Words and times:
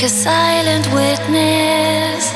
Like 0.00 0.12
a 0.12 0.14
silent 0.14 0.86
witness, 0.94 2.32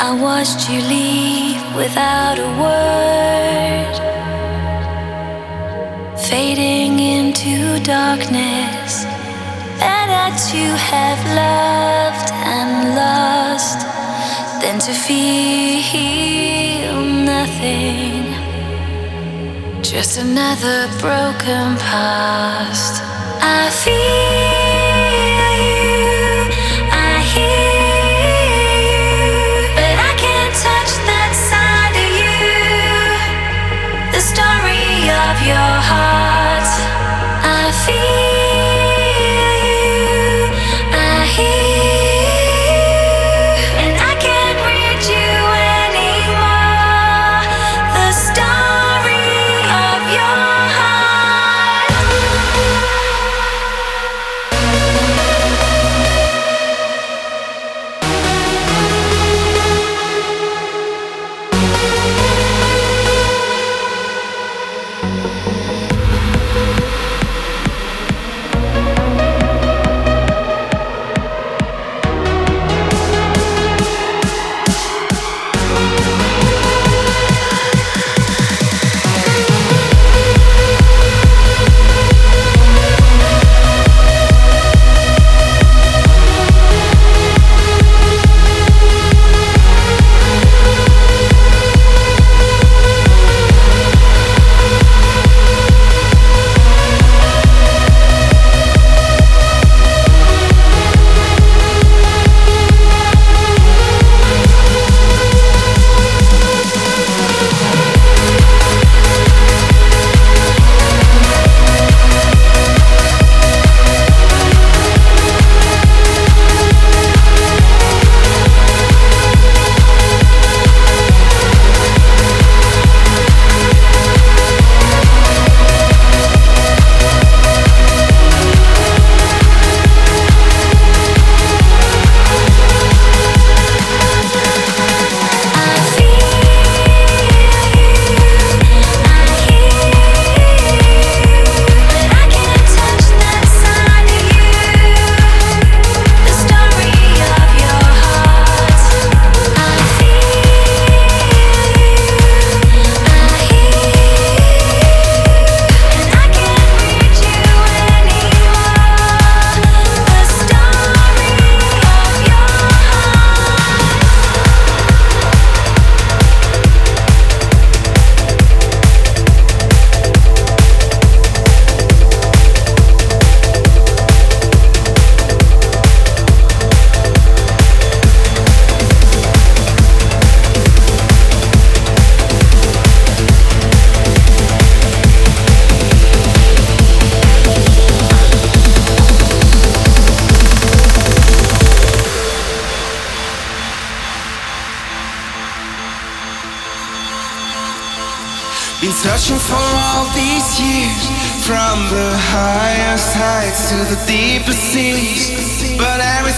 I 0.00 0.18
watched 0.18 0.70
you 0.70 0.80
leave 0.80 1.60
without 1.76 2.38
a 2.38 2.50
word, 2.64 3.96
fading 6.18 7.00
into 7.00 7.78
darkness. 7.84 9.04
And 9.84 10.08
that 10.08 10.40
you 10.54 10.72
have 10.72 11.20
loved 11.36 12.32
and 12.32 12.94
lost, 12.96 13.80
then 14.62 14.78
to 14.88 14.92
feel 15.06 16.96
nothing, 17.28 18.24
just 19.82 20.16
another 20.16 20.88
broken 20.98 21.76
past. 21.76 23.02
I 23.42 23.68
feel. 23.84 24.27
Dios. 35.48 35.77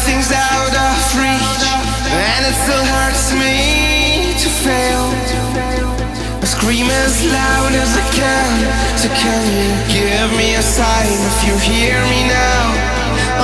Everything's 0.01 0.33
out 0.33 0.73
of 0.73 0.97
reach 1.21 1.61
And 2.09 2.47
it 2.49 2.57
still 2.65 2.85
hurts 2.97 3.35
me 3.37 4.33
to 4.33 4.49
fail. 4.65 5.05
I 6.41 6.47
scream 6.47 6.89
as 6.89 7.21
loud 7.29 7.73
as 7.77 7.93
I 8.01 8.05
can 8.17 8.51
So 8.97 9.09
can 9.13 9.45
you 9.53 9.69
give 9.93 10.39
me 10.39 10.55
a 10.55 10.63
sign 10.63 11.05
if 11.05 11.45
you 11.45 11.55
hear 11.59 12.01
me 12.09 12.21
now? 12.33 12.63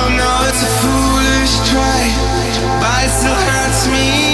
Oh 0.01 0.09
no, 0.17 0.31
it's 0.49 0.63
a 0.65 0.71
foolish 0.81 1.53
try 1.69 2.01
But 2.81 3.05
it 3.05 3.13
still 3.13 3.37
hurts 3.37 3.85
me 3.93 4.26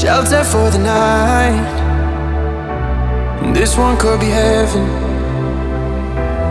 Shelter 0.00 0.44
for 0.44 0.70
the 0.70 0.78
night. 0.78 1.76
This 3.52 3.76
one 3.76 3.96
could 3.96 4.20
be 4.20 4.26
heaven. 4.26 4.86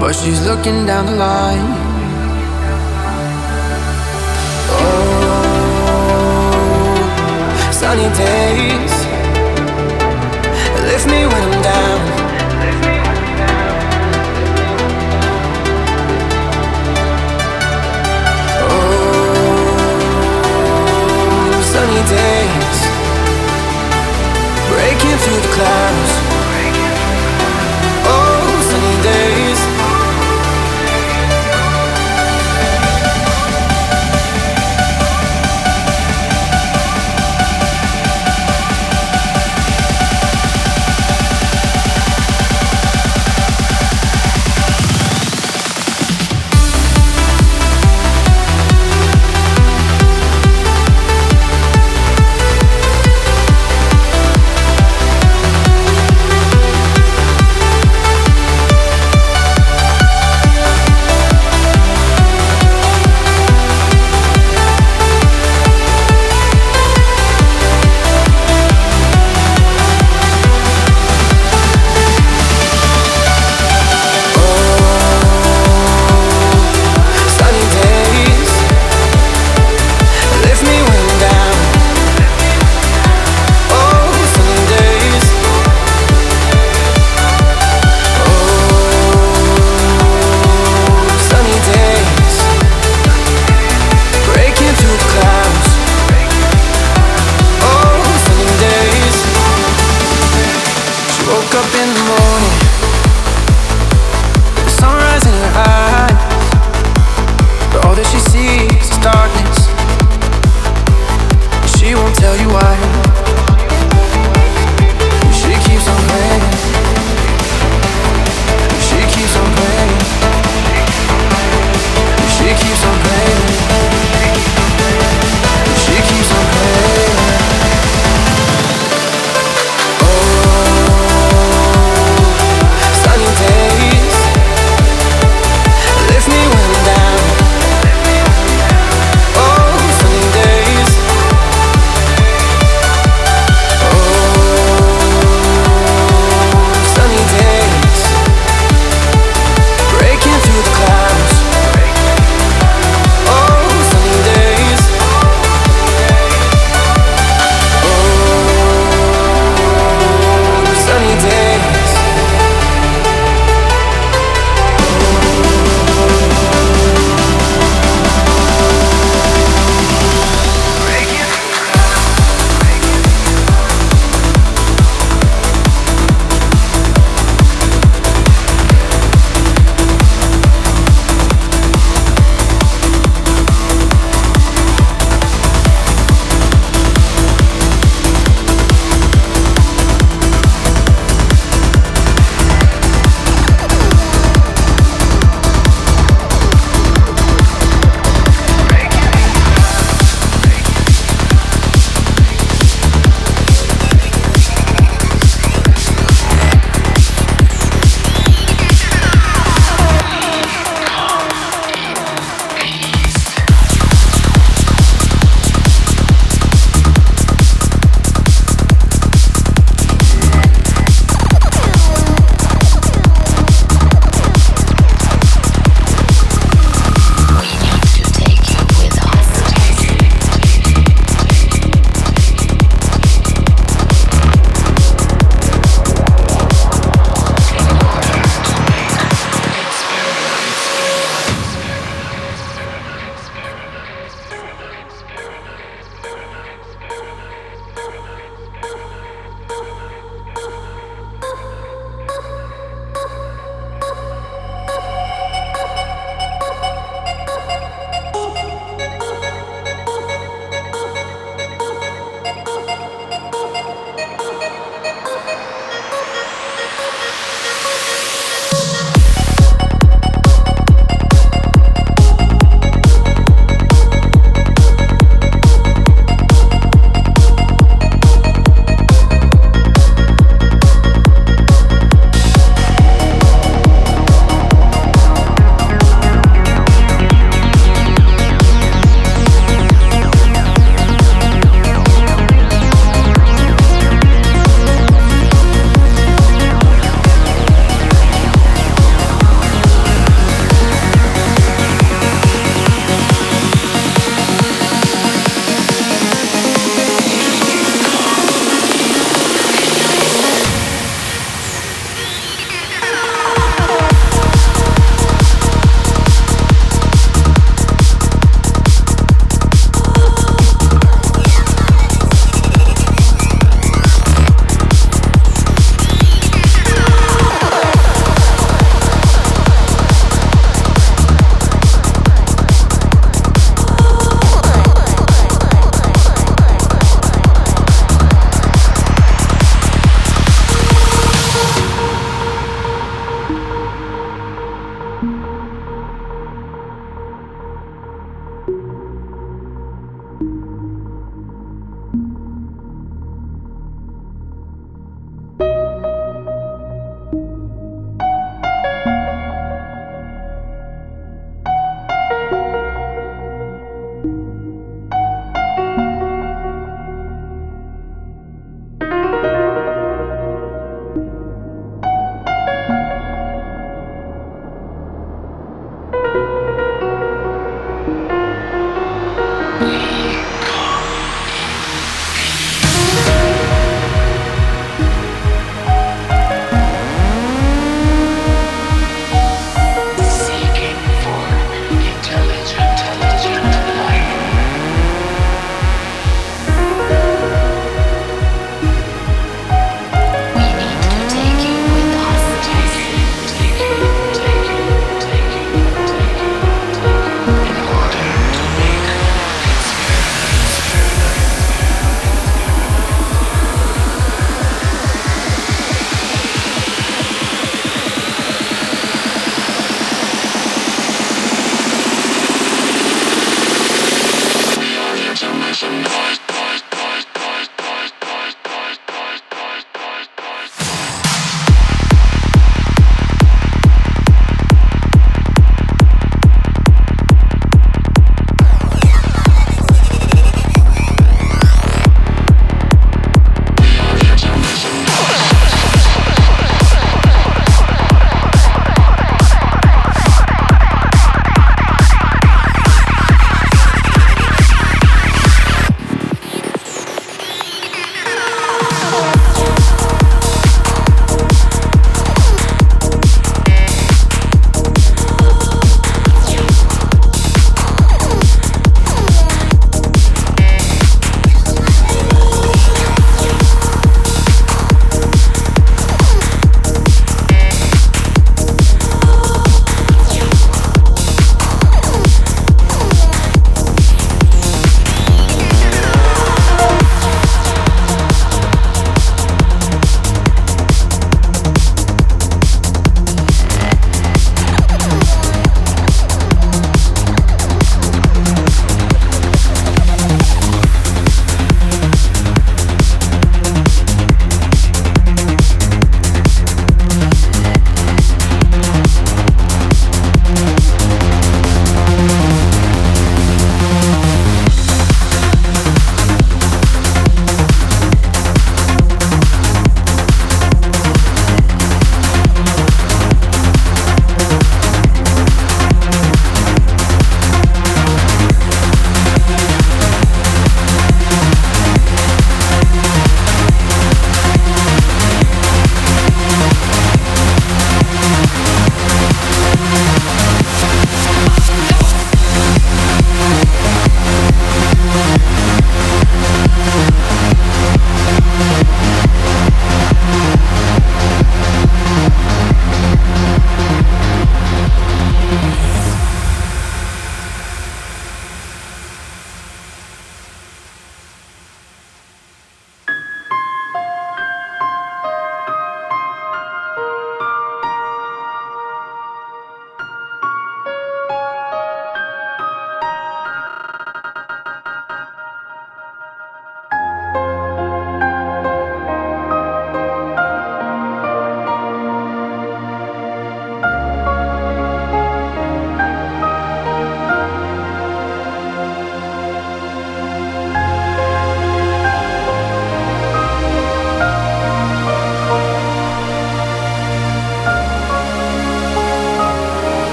But 0.00 0.12
she's 0.14 0.40
looking 0.44 0.86
down 0.86 1.06
the 1.06 1.16
line. 1.16 1.74
Oh, 4.70 5.30
sunny 7.70 8.08
days 8.16 9.06
lift 10.88 11.06
me 11.06 11.26
when 11.26 11.42
I'm 11.48 11.62
down. 11.62 12.00
Oh, 18.70 18.92
sunny 21.72 22.02
days, 22.14 22.47
through 25.20 25.40
the 25.40 25.48
clouds. 25.48 26.17